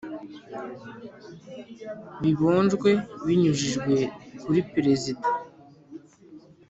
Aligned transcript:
bibonjwe 2.21 2.89
binyujijwe 3.25 3.93
kuri 4.43 4.59
perezida 4.73 5.27